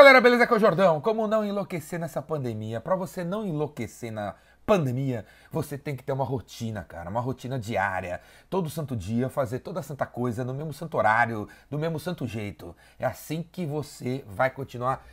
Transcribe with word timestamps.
galera, 0.00 0.18
beleza? 0.18 0.44
Aqui 0.44 0.54
é 0.54 0.56
o 0.56 0.58
Jordão. 0.58 0.98
Como 0.98 1.28
não 1.28 1.44
enlouquecer 1.44 2.00
nessa 2.00 2.22
pandemia? 2.22 2.80
Para 2.80 2.96
você 2.96 3.22
não 3.22 3.44
enlouquecer 3.44 4.10
na 4.10 4.34
pandemia, 4.64 5.26
você 5.52 5.76
tem 5.76 5.94
que 5.94 6.02
ter 6.02 6.12
uma 6.12 6.24
rotina, 6.24 6.82
cara, 6.82 7.10
uma 7.10 7.20
rotina 7.20 7.58
diária. 7.58 8.18
Todo 8.48 8.70
santo 8.70 8.96
dia 8.96 9.28
fazer 9.28 9.58
toda 9.58 9.80
a 9.80 9.82
santa 9.82 10.06
coisa 10.06 10.42
no 10.42 10.54
mesmo 10.54 10.72
santo 10.72 10.96
horário, 10.96 11.46
do 11.68 11.78
mesmo 11.78 12.00
santo 12.00 12.26
jeito. 12.26 12.74
É 12.98 13.04
assim 13.04 13.42
que 13.42 13.66
você 13.66 14.24
vai 14.26 14.48
continuar 14.48 15.06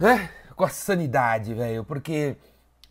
né, 0.00 0.30
com 0.56 0.64
a 0.64 0.68
sanidade, 0.68 1.54
velho, 1.54 1.84
porque 1.84 2.36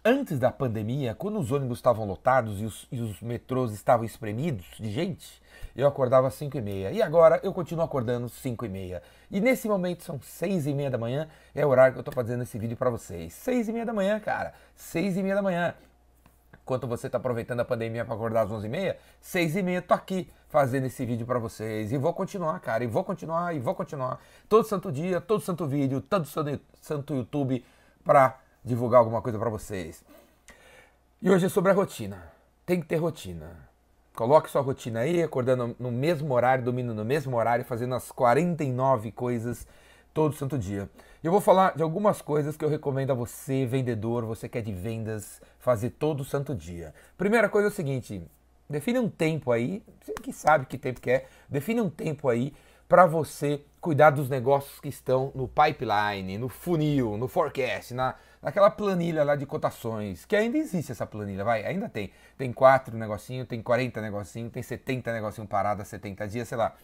antes 0.04 0.40
da 0.40 0.52
pandemia, 0.52 1.14
quando 1.16 1.40
os 1.40 1.52
ônibus 1.52 1.80
estavam 1.80 2.06
lotados 2.06 2.62
e 2.62 2.66
os, 2.66 2.88
e 2.92 3.02
os 3.02 3.22
metrôs 3.22 3.72
estavam 3.72 4.06
espremidos 4.06 4.66
de 4.80 4.90
gente, 4.92 5.42
eu 5.76 5.88
acordava 5.88 6.28
às 6.28 6.34
5 6.36 6.58
e 6.58 6.62
meia. 6.62 6.92
E 6.92 7.02
agora 7.02 7.40
eu 7.44 7.54
continuo 7.54 7.84
acordando 7.84 8.26
às 8.26 8.34
5 8.34 8.66
e 8.66 8.70
meia. 8.70 9.02
E 9.30 9.40
nesse 9.40 9.68
momento 9.68 10.04
são 10.04 10.20
6 10.22 10.68
e 10.68 10.74
meia 10.74 10.90
da 10.90 10.98
manhã, 10.98 11.28
é 11.54 11.66
o 11.66 11.70
horário 11.70 11.94
que 11.94 12.00
eu 12.00 12.04
tô 12.04 12.12
fazendo 12.12 12.44
esse 12.44 12.58
vídeo 12.58 12.78
para 12.78 12.90
vocês. 12.90 13.34
6 13.34 13.70
e 13.70 13.74
meia 13.74 13.86
da 13.86 13.94
manhã, 13.94 14.20
cara. 14.20 14.54
6 14.76 15.18
e 15.18 15.24
meia 15.24 15.36
da 15.36 15.42
manhã. 15.42 15.74
Enquanto 16.64 16.88
você 16.88 17.10
tá 17.10 17.18
aproveitando 17.18 17.62
a 17.62 17.66
pandemia 17.66 18.06
para 18.06 18.14
acordar 18.14 18.42
às 18.42 18.52
11 18.52 18.66
e 18.66 18.70
meia, 18.70 18.98
6 19.22 19.56
e 19.56 19.64
meia 19.64 19.82
tô 19.82 19.94
aqui 19.94 20.30
fazendo 20.50 20.86
esse 20.86 21.06
vídeo 21.06 21.26
para 21.26 21.40
vocês. 21.40 21.92
E 21.92 21.98
vou 21.98 22.14
continuar, 22.14 22.60
cara. 22.60 22.84
E 22.84 22.88
vou 22.88 23.04
continuar, 23.04 23.56
e 23.56 23.60
vou 23.60 23.74
continuar. 23.74 24.20
Todo 24.48 24.68
santo 24.68 24.92
dia, 24.92 25.20
todo 25.20 25.42
santo 25.42 25.66
vídeo, 25.66 26.02
todo 26.02 26.28
santo 26.28 27.14
YouTube 27.14 27.66
para 28.04 28.40
divulgar 28.70 29.00
alguma 29.00 29.22
coisa 29.22 29.38
para 29.38 29.50
vocês. 29.50 30.04
E 31.22 31.30
hoje 31.30 31.48
é 31.48 31.50
sobre 31.50 31.72
a 31.72 31.74
rotina. 31.74 32.32
Tem 32.66 32.80
que 32.80 32.88
ter 32.88 32.96
rotina. 32.96 33.68
Coloque 34.16 34.50
sua 34.50 34.62
rotina 34.62 35.02
aí, 35.02 35.24
acordando 35.24 35.76
no 35.80 35.92
mesmo 35.92 36.34
horário, 36.34 36.64
dormindo 36.64 36.94
no 36.94 37.04
mesmo 37.04 37.36
horário, 37.36 37.66
fazendo 37.66 37.96
as 37.96 38.12
49 38.12 39.12
coisas 39.12 39.68
todo 40.14 40.36
santo 40.36 40.58
dia. 40.58 40.90
Eu 41.24 41.32
vou 41.32 41.42
falar 41.42 41.76
de 41.76 41.84
algumas 41.84 42.22
coisas 42.22 42.56
que 42.56 42.64
eu 42.64 42.70
recomendo 42.70 43.12
a 43.12 43.16
você, 43.16 43.66
vendedor, 43.66 44.26
você 44.26 44.48
que 44.48 44.58
é 44.58 44.62
de 44.62 44.72
vendas, 44.72 45.42
fazer 45.58 45.92
todo 45.92 46.24
santo 46.24 46.54
dia. 46.54 46.94
Primeira 47.18 47.50
coisa 47.50 47.68
é 47.68 47.72
o 47.72 47.74
seguinte, 47.74 48.22
define 48.70 49.00
um 49.00 49.10
tempo 49.10 49.52
aí, 49.52 49.84
você 50.02 50.14
que 50.14 50.32
sabe 50.32 50.66
que 50.66 50.78
tempo 50.78 51.02
que 51.02 51.12
é, 51.12 51.26
define 51.50 51.82
um 51.82 51.90
tempo 51.90 52.30
aí 52.30 52.54
para 52.88 53.06
você 53.06 53.62
cuidar 53.80 54.10
dos 54.10 54.30
negócios 54.30 54.80
que 54.80 54.90
estão 54.90 55.32
no 55.36 55.48
pipeline, 55.48 56.38
no 56.38 56.50
funil, 56.50 57.18
no 57.18 57.28
forecast, 57.28 57.94
na, 57.94 58.16
naquela 58.42 58.70
planilha 58.70 59.24
lá 59.24 59.36
de 59.36 59.46
cotações, 59.46 60.26
que 60.26 60.36
ainda 60.36 60.58
existe 60.58 60.92
essa 60.92 61.06
planilha, 61.06 61.44
vai, 61.44 61.66
ainda 61.66 61.90
tem. 61.90 62.12
Tem 62.38 62.52
4 62.52 62.98
negocinho, 62.98 63.46
tem 63.46 63.62
40 63.62 64.02
negocinho, 64.02 64.50
tem 64.50 64.64
70 64.64 65.12
negocinho 65.12 65.48
parado 65.48 65.82
a 65.82 65.86
70 65.86 66.28
dias, 66.28 66.48
sei 66.48 66.58
lá. 66.58 66.76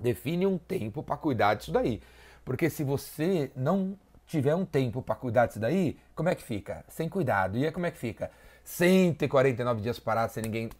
Define 0.00 0.46
um 0.46 0.58
tempo 0.58 1.02
para 1.02 1.16
cuidar 1.16 1.54
disso 1.54 1.72
daí. 1.72 2.00
Porque 2.44 2.70
se 2.70 2.82
você 2.82 3.50
não 3.54 3.98
tiver 4.26 4.54
um 4.54 4.64
tempo 4.64 5.02
para 5.02 5.14
cuidar 5.14 5.46
disso 5.46 5.58
daí, 5.58 5.98
como 6.14 6.28
é 6.28 6.34
que 6.34 6.42
fica? 6.42 6.84
Sem 6.88 7.08
cuidado. 7.08 7.58
E 7.58 7.64
aí 7.64 7.72
como 7.72 7.86
é 7.86 7.90
que 7.90 7.98
fica? 7.98 8.30
149 8.64 9.80
dias 9.80 9.98
parado 9.98 10.32
sem 10.32 10.42
ninguém 10.42 10.70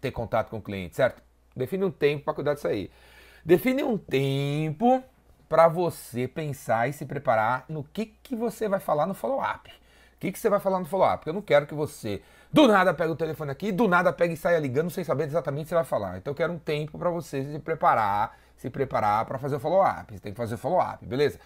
ter 0.00 0.10
contato 0.10 0.48
com 0.48 0.58
o 0.58 0.62
cliente, 0.62 0.96
certo? 0.96 1.22
Define 1.54 1.84
um 1.84 1.90
tempo 1.90 2.24
para 2.24 2.34
cuidar 2.34 2.54
disso 2.54 2.68
aí. 2.68 2.90
Define 3.44 3.82
um 3.82 3.98
tempo 3.98 5.02
para 5.48 5.66
você 5.66 6.28
pensar 6.28 6.88
e 6.88 6.92
se 6.92 7.06
preparar 7.06 7.64
no 7.68 7.82
que, 7.82 8.06
que 8.06 8.36
você 8.36 8.68
vai 8.68 8.80
falar 8.80 9.06
no 9.06 9.14
follow-up. 9.14 9.70
O 9.70 10.20
que, 10.20 10.32
que 10.32 10.38
você 10.38 10.50
vai 10.50 10.60
falar 10.60 10.78
no 10.80 10.84
follow-up? 10.84 11.26
Eu 11.26 11.32
não 11.32 11.42
quero 11.42 11.66
que 11.66 11.74
você 11.74 12.20
do 12.52 12.66
nada 12.66 12.92
pega 12.92 13.12
o 13.12 13.16
telefone 13.16 13.50
aqui, 13.50 13.70
do 13.70 13.86
nada 13.86 14.12
pega 14.12 14.32
e 14.32 14.36
saia 14.36 14.58
ligando 14.58 14.90
sem 14.90 15.04
saber 15.04 15.24
exatamente 15.24 15.60
o 15.60 15.64
que 15.64 15.68
você 15.68 15.74
vai 15.74 15.84
falar. 15.84 16.18
Então 16.18 16.32
eu 16.32 16.34
quero 16.34 16.52
um 16.52 16.58
tempo 16.58 16.98
para 16.98 17.10
você 17.10 17.44
se 17.44 17.58
preparar, 17.58 18.38
se 18.56 18.68
preparar 18.68 19.24
para 19.26 19.38
fazer 19.38 19.56
o 19.56 19.60
follow-up. 19.60 20.12
Você 20.12 20.20
tem 20.20 20.32
que 20.32 20.36
fazer 20.36 20.56
o 20.56 20.58
follow-up, 20.58 21.04
beleza? 21.06 21.38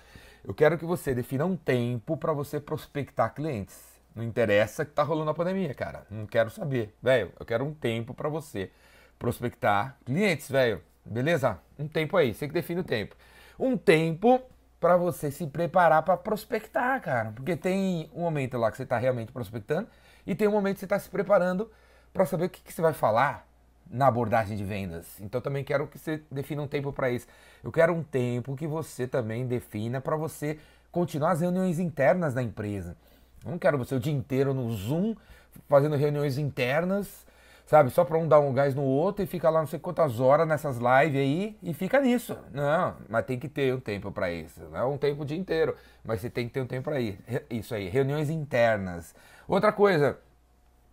Eu 0.45 0.55
quero 0.55 0.77
que 0.79 0.85
você 0.85 1.15
defina 1.15 1.45
um 1.45 1.57
tempo 1.57 2.17
para 2.17 2.33
você 2.33 2.59
prospectar 2.59 3.35
clientes. 3.35 3.77
Não 4.15 4.25
interessa 4.25 4.85
que 4.85 4.91
tá 4.91 5.03
rolando 5.03 5.31
a 5.31 5.35
pandemia, 5.35 5.75
cara. 5.75 6.05
Não 6.11 6.27
quero 6.27 6.51
saber, 6.51 6.95
velho. 7.03 7.33
Eu 7.39 7.47
quero 7.47 7.65
um 7.65 7.73
tempo 7.73 8.15
para 8.15 8.29
você 8.29 8.71
prospectar 9.19 9.97
clientes, 10.05 10.51
velho. 10.51 10.83
Beleza? 11.05 11.59
Um 11.79 11.89
tempo 11.89 12.17
aí, 12.17 12.33
você 12.35 12.47
que 12.47 12.55
define 12.55 12.81
o 12.81 12.85
tempo 12.85 13.17
um 13.63 13.77
tempo 13.77 14.43
para 14.81 14.97
você 14.97 15.31
se 15.31 15.47
preparar 15.47 16.03
para 16.03 16.17
prospectar, 16.17 17.01
cara. 17.01 17.31
Porque 17.31 17.55
tem 17.55 18.11
um 18.13 18.23
momento 18.23 18.59
lá 18.59 18.69
que 18.69 18.77
você 18.77 18.83
está 18.83 18.99
realmente 18.99 19.31
prospectando 19.31 19.89
e 20.27 20.35
tem 20.35 20.49
um 20.49 20.51
momento 20.51 20.75
que 20.75 20.81
você 20.81 20.87
está 20.87 20.99
se 20.99 21.09
preparando 21.09 21.71
para 22.13 22.27
saber 22.27 22.47
o 22.47 22.51
que, 22.51 22.61
que, 22.61 22.73
você 22.73 22.83
vai 22.83 22.93
falar 22.93 23.47
na 23.89 24.09
abordagem 24.09 24.57
de 24.57 24.65
vendas. 24.65 25.07
Então 25.21 25.41
também 25.41 25.63
quero 25.63 25.87
que 25.87 25.97
você 25.97 26.21
defina 26.29 26.61
um 26.61 26.67
tempo 26.67 26.93
para 26.93 27.09
isso. 27.09 27.29
Eu 27.63 27.71
quero 27.71 27.95
um 27.95 28.03
tempo 28.03 28.57
que 28.57 28.67
você 28.67 29.07
também 29.07 29.47
defina 29.47 30.01
para 30.01 30.17
você 30.17 30.59
continuar 30.91 31.31
as 31.31 31.41
reuniões 31.41 31.79
internas 31.79 32.35
da 32.35 32.43
empresa. 32.43 32.97
Eu 33.45 33.53
não 33.53 33.59
quero 33.59 33.79
você 33.79 33.95
o 33.95 34.01
dia 34.01 34.13
inteiro 34.13 34.53
no 34.53 34.73
Zoom 34.73 35.15
fazendo 35.69 35.95
reuniões 35.95 36.37
internas 36.37 37.25
sabe? 37.73 37.89
Só 37.89 38.05
para 38.05 38.19
um 38.19 38.29
dar 38.29 38.39
um 38.39 38.53
gás 38.53 38.75
no 38.75 38.83
outro 38.83 39.25
e 39.25 39.27
fica 39.27 39.49
lá 39.49 39.61
não 39.61 39.67
sei 39.67 39.79
quantas 39.79 40.21
horas 40.21 40.47
nessas 40.47 40.77
lives 40.77 41.19
aí 41.19 41.57
e 41.63 41.73
fica 41.73 41.99
nisso. 42.03 42.37
Não, 42.53 42.95
mas 43.09 43.25
tem 43.25 43.39
que 43.39 43.49
ter 43.49 43.75
um 43.75 43.81
tempo 43.81 44.13
para 44.13 44.31
isso. 44.31 44.61
Não 44.71 44.79
é 44.79 44.85
um 44.85 44.99
tempo 44.99 45.23
o 45.23 45.25
dia 45.25 45.39
inteiro, 45.39 45.75
mas 46.05 46.21
você 46.21 46.29
tem 46.29 46.47
que 46.47 46.53
ter 46.53 46.61
um 46.61 46.67
tempo 46.67 46.91
para 46.91 47.01
isso 47.49 47.75
aí. 47.75 47.89
Reuniões 47.89 48.29
internas. 48.29 49.15
Outra 49.49 49.73
coisa, 49.73 50.19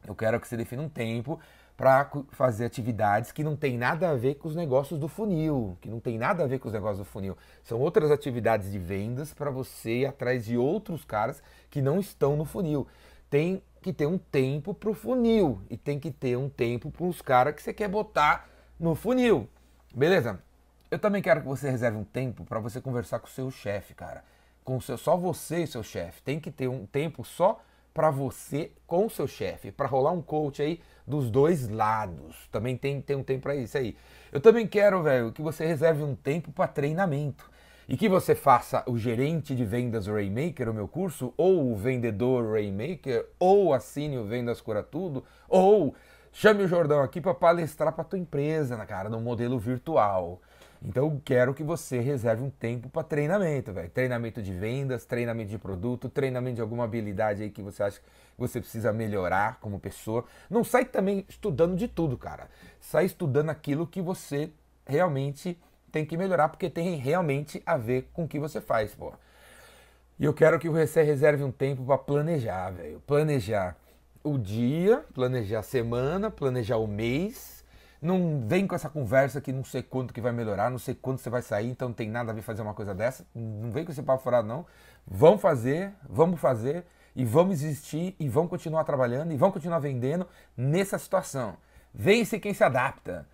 eu 0.08 0.16
quero 0.16 0.40
que 0.40 0.48
você 0.48 0.56
defina 0.56 0.82
um 0.82 0.88
tempo 0.88 1.38
para 1.76 2.10
fazer 2.32 2.64
atividades 2.64 3.34
que 3.34 3.44
não 3.44 3.58
tem 3.58 3.78
nada 3.78 4.12
a 4.12 4.16
ver 4.16 4.36
com 4.36 4.48
os 4.48 4.56
negócios 4.56 4.98
do 4.98 5.10
funil, 5.10 5.78
que 5.82 5.90
não 5.90 6.00
tem 6.00 6.18
nada 6.18 6.46
a 6.46 6.48
ver 6.48 6.60
com 6.60 6.70
os 6.70 6.74
negócios 6.74 7.00
do 7.00 7.06
funil. 7.06 7.38
São 7.62 7.78
outras 7.82 8.10
atividades 8.10 8.72
de 8.72 8.80
vendas 8.80 9.34
para 9.34 9.52
você 9.52 9.98
ir 9.98 10.06
atrás 10.06 10.46
de 10.46 10.56
outros 10.58 11.04
caras 11.04 11.44
que 11.70 11.82
não 11.82 12.00
estão 12.00 12.38
no 12.38 12.46
funil. 12.46 12.88
Tem 13.30 13.62
que 13.82 13.94
ter 13.94 14.06
um 14.06 14.18
tempo 14.18 14.74
para 14.74 14.90
o 14.90 14.94
funil 14.94 15.62
e 15.70 15.78
tem 15.78 16.00
que 16.00 16.12
ter 16.12 16.38
um 16.38 16.50
tempo 16.50 16.92
para 16.92 17.06
os 17.06 17.22
caras 17.22 17.56
que 17.56 17.62
você 17.62 17.74
quer 17.74 17.88
botar 17.88 18.50
no 18.80 18.96
funil. 18.96 19.48
Beleza? 19.94 20.40
Eu 20.92 20.98
também 20.98 21.22
quero 21.22 21.42
que 21.42 21.48
você 21.48 21.70
reserve 21.70 21.98
um 21.98 22.04
tempo 22.04 22.44
para 22.44 22.60
você 22.60 22.82
conversar 22.82 23.20
com 23.20 23.28
o 23.28 23.30
seu 23.30 23.52
chefe, 23.52 23.94
cara. 23.94 24.24
Com 24.64 24.80
seu, 24.82 24.98
só 24.98 25.16
você 25.16 25.64
e 25.64 25.68
seu 25.68 25.84
chefe. 25.84 26.22
Tem 26.22 26.40
que 26.40 26.52
ter 26.52 26.68
um 26.68 26.86
tempo 26.86 27.24
só 27.24 27.62
para 27.94 28.12
você 28.12 28.72
com 28.88 29.06
o 29.06 29.10
seu 29.10 29.28
chefe, 29.28 29.72
para 29.72 29.88
rolar 29.88 30.12
um 30.12 30.22
coach 30.22 30.62
aí 30.62 30.80
dos 31.06 31.30
dois 31.30 31.68
lados. 31.68 32.48
Também 32.52 32.78
tem, 32.78 33.02
tem 33.02 33.16
um 33.16 33.24
tempo 33.24 33.44
para 33.44 33.56
isso 33.56 33.78
aí. 33.78 33.96
Eu 34.32 34.40
também 34.40 34.68
quero, 34.68 35.02
velho, 35.04 35.32
que 35.32 35.42
você 35.42 35.66
reserve 35.66 36.04
um 36.04 36.16
tempo 36.16 36.52
para 36.52 36.68
treinamento 36.68 37.50
e 37.90 37.98
que 37.98 38.08
você 38.08 38.36
faça 38.36 38.84
o 38.86 39.00
gerente 39.00 39.56
de 39.56 39.66
vendas 39.66 40.06
Raymaker, 40.06 40.70
o 40.70 40.74
meu 40.74 40.88
curso, 40.88 41.34
ou 41.36 41.72
o 41.72 41.76
vendedor 41.76 42.54
Raymaker, 42.54 43.26
ou 43.40 43.74
assine 43.74 44.16
o 44.16 44.26
Vendas 44.26 44.62
Cura 44.62 44.84
Tudo, 44.84 45.26
ou 45.48 45.96
chame 46.32 46.64
o 46.64 46.68
Jordão 46.68 47.02
aqui 47.02 47.20
para 47.20 47.34
palestrar 47.34 47.92
para 47.92 48.04
tua 48.04 48.20
empresa, 48.20 48.78
na 48.78 48.86
cara, 48.86 49.10
no 49.10 49.20
modelo 49.20 49.58
virtual. 49.58 50.40
Então 50.84 51.20
quero 51.26 51.52
que 51.52 51.64
você 51.64 52.00
reserve 52.00 52.44
um 52.44 52.52
tempo 52.52 52.90
para 52.90 53.02
treinamento, 53.02 53.74
velho. 53.74 53.90
Treinamento 53.90 54.40
de 54.40 54.54
vendas, 54.54 55.04
treinamento 55.04 55.50
de 55.50 55.58
produto, 55.58 56.08
treinamento 56.08 56.58
de 56.58 56.62
alguma 56.62 56.84
habilidade 56.84 57.42
aí 57.42 57.50
que 57.50 57.64
você 57.64 57.82
acha 57.82 58.00
que 58.00 58.06
você 58.38 58.62
precisa 58.62 58.94
melhorar 58.94 59.60
como 59.60 59.80
pessoa. 59.80 60.26
Não 60.48 60.64
sai 60.64 60.86
também 60.86 61.26
estudando 61.28 61.76
de 61.76 61.88
tudo, 61.88 62.20
cara. 62.20 62.50
Sai 62.80 63.06
estudando 63.06 63.50
aquilo 63.50 63.88
que 63.88 64.00
você 64.00 64.52
realmente 64.86 65.58
tem 65.90 66.06
que 66.06 66.16
melhorar 66.16 66.50
porque 66.50 66.70
tem 66.70 66.96
realmente 66.96 67.62
a 67.66 67.78
ver 67.78 68.10
com 68.14 68.24
o 68.24 68.28
que 68.28 68.40
você 68.40 68.62
faz, 68.62 68.96
pô. 68.96 69.14
E 70.20 70.26
eu 70.26 70.34
quero 70.34 70.60
que 70.60 70.70
você 70.70 71.02
reserve 71.02 71.44
um 71.44 71.52
tempo 71.52 71.84
para 71.86 71.98
planejar, 71.98 72.72
velho. 72.72 73.02
Planejar 73.08 73.78
o 74.24 74.38
dia, 74.38 75.04
planejar 75.14 75.60
a 75.60 75.64
semana, 75.64 76.30
planejar 76.30 76.78
o 76.78 76.88
mês. 76.88 77.64
Não 78.02 78.42
vem 78.46 78.68
com 78.68 78.76
essa 78.76 78.90
conversa 78.90 79.42
que 79.42 79.52
não 79.52 79.64
sei 79.64 79.82
quanto 79.82 80.14
que 80.14 80.22
vai 80.22 80.32
melhorar, 80.32 80.70
não 80.70 80.78
sei 80.78 80.96
quanto 80.96 81.22
você 81.22 81.30
vai 81.30 81.42
sair, 81.42 81.70
então 81.70 81.90
não 81.90 81.96
tem 81.96 82.10
nada 82.10 82.32
a 82.32 82.36
ver 82.36 82.42
fazer 82.42 82.62
uma 82.62 82.74
coisa 82.74 82.94
dessa. 82.94 83.26
Não 83.34 83.72
vem 83.72 83.84
com 83.84 83.92
esse 83.92 84.02
papo 84.02 84.24
furado, 84.24 84.48
não. 84.48 84.66
Vamos 85.06 85.42
fazer, 85.42 85.94
vamos 86.08 86.40
fazer 86.40 86.86
e 87.16 87.26
vamos 87.26 87.62
existir 87.62 88.16
e 88.20 88.30
vamos 88.30 88.50
continuar 88.50 88.84
trabalhando 88.84 89.32
e 89.32 89.38
vamos 89.38 89.54
continuar 89.54 89.80
vendendo 89.80 90.28
nessa 90.56 90.98
situação. 90.98 91.58
Vence 91.94 92.40
quem 92.40 92.54
se 92.54 92.64
adapta. 92.64 93.26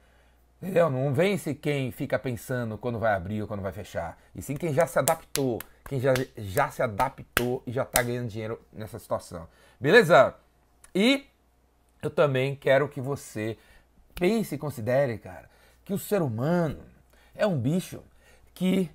Entendeu? 0.66 0.90
Não 0.90 1.14
vence 1.14 1.54
quem 1.54 1.92
fica 1.92 2.18
pensando 2.18 2.76
quando 2.76 2.98
vai 2.98 3.14
abrir 3.14 3.40
ou 3.40 3.48
quando 3.48 3.62
vai 3.62 3.72
fechar. 3.72 4.18
E 4.34 4.42
sim 4.42 4.56
quem 4.56 4.74
já 4.74 4.88
se 4.88 4.98
adaptou. 4.98 5.62
Quem 5.88 6.00
já, 6.00 6.12
já 6.36 6.72
se 6.72 6.82
adaptou 6.82 7.62
e 7.68 7.72
já 7.72 7.84
está 7.84 8.02
ganhando 8.02 8.30
dinheiro 8.30 8.60
nessa 8.74 8.98
situação. 8.98 9.48
Beleza? 9.80 10.34
E 10.96 11.28
eu 12.02 12.10
também 12.10 12.56
quero 12.56 12.90
que 12.90 13.00
você 13.00 13.60
pense 14.16 14.56
e 14.56 14.58
considere, 14.58 15.20
cara, 15.20 15.48
que 15.84 15.94
o 15.94 16.00
ser 16.00 16.24
humano 16.24 16.80
é 17.36 17.46
um 17.46 17.60
bicho 17.60 18.02
que 18.56 18.90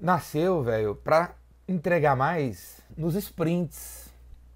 nasceu, 0.00 0.62
velho, 0.62 0.94
para 0.94 1.34
entregar 1.68 2.16
mais 2.16 2.80
nos 2.96 3.14
sprints 3.16 4.11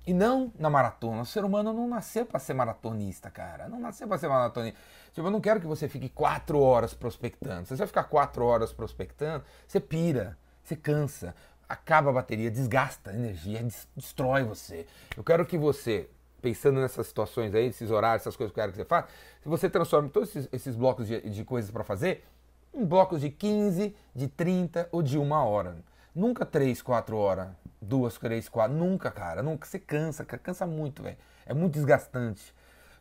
e 0.07 0.15
não 0.15 0.53
na 0.59 0.71
maratona. 0.71 1.23
O 1.23 1.27
ser 1.27 1.45
humano 1.45 1.73
não 1.73 1.89
nasceu 1.89 2.25
para 2.25 2.39
ser 2.39 2.55
maratonista, 2.55 3.31
cara. 3.31 3.69
Não 3.69 3.81
nasceu 3.81 4.07
para 4.07 4.17
ser 4.19 4.29
maratonista. 4.29 4.79
Tipo, 5.13 5.27
eu 5.27 5.31
não 5.31 5.41
quero 5.41 5.61
que 5.61 5.67
você 5.67 5.89
fique 5.89 6.09
quatro 6.09 6.61
horas 6.61 6.95
prospectando. 6.95 7.67
Se 7.67 7.77
você 7.77 7.87
ficar 7.87 8.05
quatro 8.05 8.45
horas 8.45 8.73
prospectando, 8.73 9.45
você 9.67 9.81
pira, 9.81 10.39
você 10.63 10.77
cansa. 10.77 11.35
acaba 11.69 12.11
a 12.11 12.13
bateria, 12.13 12.51
desgasta 12.51 13.11
a 13.11 13.15
energia, 13.15 13.67
destrói 13.97 14.45
você. 14.45 14.87
Eu 15.17 15.25
quero 15.25 15.45
que 15.45 15.59
você, 15.59 16.09
pensando 16.41 16.81
nessas 16.81 17.09
situações 17.09 17.53
aí, 17.55 17.67
esses 17.67 17.91
horários, 17.91 18.23
essas 18.23 18.37
coisas 18.37 18.55
que 18.55 18.61
eu 18.61 18.63
quero 18.63 18.73
que 18.73 18.79
você 18.79 18.85
faça, 18.85 19.09
se 19.43 19.49
você 19.49 19.69
transforme 19.69 20.09
todos 20.09 20.29
esses, 20.29 20.49
esses 20.53 20.77
blocos 20.77 21.09
de, 21.09 21.29
de 21.29 21.45
coisas 21.45 21.71
para 21.71 21.83
fazer 21.83 22.25
em 22.73 22.85
blocos 22.85 23.21
de 23.21 23.31
15, 23.31 23.97
de 24.15 24.29
30 24.29 24.89
ou 24.93 25.03
de 25.03 25.19
uma 25.19 25.43
hora. 25.43 25.79
Nunca 26.15 26.47
3, 26.47 26.81
4 26.83 27.17
horas, 27.17 27.49
2, 27.81 28.19
3, 28.19 28.49
4, 28.49 28.77
nunca, 28.77 29.11
cara, 29.11 29.43
nunca. 29.43 29.67
Você 29.67 29.79
cansa, 29.79 30.25
cansa 30.25 30.67
muito, 30.67 31.03
velho. 31.03 31.17
É 31.45 31.55
muito 31.55 31.75
desgastante. 31.75 32.55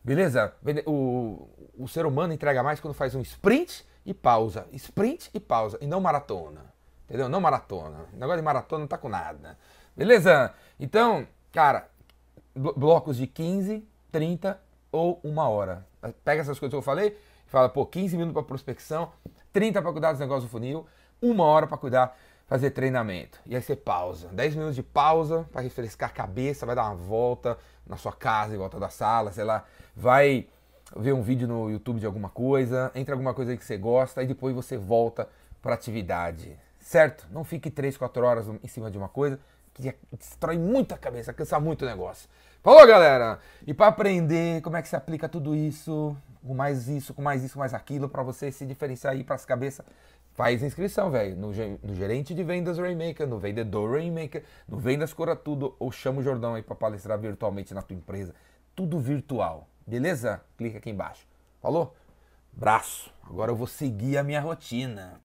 Beleza? 0.04 0.54
O, 0.86 1.48
o 1.78 1.88
ser 1.88 2.06
humano 2.06 2.34
entrega 2.34 2.62
mais 2.62 2.80
quando 2.80 2.94
faz 2.94 3.16
um 3.16 3.22
sprint 3.22 3.86
e 4.06 4.14
pausa. 4.14 4.68
Sprint 4.72 5.30
e 5.34 5.40
pausa, 5.40 5.78
e 5.82 5.88
não 5.88 6.00
maratona. 6.00 6.74
Entendeu? 7.06 7.30
Não 7.30 7.42
maratona. 7.42 8.06
O 8.14 8.18
negócio 8.18 8.38
de 8.38 8.44
maratona 8.44 8.82
não 8.82 8.88
tá 8.88 8.98
com 8.98 9.10
nada. 9.10 9.58
Beleza? 9.96 10.54
Então, 10.80 11.28
cara, 11.52 11.90
blocos 12.56 13.18
de 13.18 13.28
15, 13.28 13.88
30 14.12 14.60
ou 14.92 15.20
uma 15.24 15.48
hora. 15.50 15.86
Pega 16.24 16.42
essas 16.42 16.60
coisas 16.60 16.72
que 16.72 16.78
eu 16.78 16.82
falei 16.82 17.18
fala, 17.48 17.70
pô, 17.70 17.86
15 17.86 18.18
minutos 18.18 18.34
para 18.34 18.44
prospecção, 18.44 19.12
30 19.54 19.82
para 19.82 19.92
cuidar 19.92 20.12
dos 20.12 20.20
negócios 20.20 20.46
do 20.46 20.50
funil, 20.50 20.86
uma 21.22 21.46
hora 21.46 21.66
para 21.66 21.78
cuidar, 21.78 22.18
fazer 22.48 22.72
treinamento. 22.72 23.40
E 23.46 23.56
aí 23.56 23.62
você 23.62 23.76
pausa. 23.76 24.28
10 24.30 24.56
minutos 24.56 24.76
de 24.76 24.84
pausa 24.84 25.48
para 25.52 25.62
refrescar 25.62 26.10
a 26.10 26.14
cabeça, 26.14 26.66
vai 26.66 26.76
dar 26.76 26.86
uma 26.86 26.96
volta 26.96 27.58
na 27.86 27.98
sua 27.98 28.14
casa, 28.14 28.54
em 28.54 28.58
volta 28.58 28.80
da 28.80 28.90
sala, 28.90 29.32
sei 29.32 29.44
lá, 29.44 29.64
vai 29.96 30.48
ver 30.96 31.14
um 31.14 31.22
vídeo 31.22 31.48
no 31.48 31.70
YouTube 31.70 32.00
de 32.00 32.06
alguma 32.06 32.30
coisa, 32.30 32.92
entra 32.94 33.16
alguma 33.16 33.34
coisa 33.34 33.52
aí 33.52 33.58
que 33.58 33.66
você 33.66 33.78
gosta 33.78 34.22
e 34.22 34.28
depois 34.28 34.56
você 34.56 34.78
volta 34.78 35.28
para 35.62 35.74
atividade 35.74 36.58
certo? 36.86 37.28
Não 37.32 37.44
fique 37.44 37.72
3, 37.72 37.98
4 37.98 38.24
horas 38.24 38.48
em 38.48 38.68
cima 38.68 38.92
de 38.92 38.98
uma 38.98 39.10
coisa 39.10 39.40
que 39.74 39.94
destrói 40.18 40.58
muita 40.58 40.96
cabeça, 40.96 41.34
cansa 41.34 41.60
muito 41.60 41.82
o 41.82 41.86
negócio. 41.86 42.30
Falou, 42.62 42.86
galera! 42.88 43.40
E 43.66 43.74
para 43.74 43.88
aprender 43.88 44.62
como 44.62 44.78
é 44.78 44.82
que 44.84 44.88
se 44.88 44.96
aplica 44.96 45.28
tudo 45.28 45.56
isso, 45.56 46.16
com 46.46 46.54
mais 46.54 46.88
isso, 46.88 47.14
com 47.14 47.24
mais 47.24 47.44
isso, 47.44 47.58
mais 47.58 47.74
aquilo, 47.74 48.08
para 48.08 48.22
você 48.22 48.52
se 48.52 48.66
diferenciar 48.68 49.14
aí 49.14 49.24
para 49.24 49.36
as 49.36 49.46
cabeças, 49.46 49.84
faz 50.36 50.62
inscrição, 50.62 51.10
velho, 51.10 51.36
no, 51.36 51.48
no, 51.48 51.96
gerente 51.96 52.34
de 52.34 52.44
vendas 52.44 52.78
Rainmaker, 52.78 53.26
no 53.26 53.40
vendedor 53.40 53.98
Rainmaker, 53.98 54.44
no 54.68 54.78
Vendas 54.78 55.14
Cura 55.14 55.36
Tudo, 55.36 55.76
ou 55.80 55.92
chama 55.92 56.20
o 56.20 56.24
Jordão 56.24 56.54
aí 56.54 56.62
para 56.62 56.76
palestrar 56.76 57.18
virtualmente 57.18 57.74
na 57.74 57.82
tua 57.82 57.96
empresa. 57.96 58.36
Tudo 58.76 59.00
virtual, 59.00 59.68
beleza? 59.88 60.42
Clica 60.58 60.78
aqui 60.78 60.90
embaixo. 60.90 61.26
Falou? 61.62 61.96
Braço. 62.52 63.12
Agora 63.24 63.52
eu 63.52 63.56
vou 63.56 63.66
seguir 63.66 64.18
a 64.18 64.24
minha 64.24 64.42
rotina. 64.42 65.22